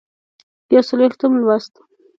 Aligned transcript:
یوڅلوېښتم 0.73 1.31
لوست 1.41 1.73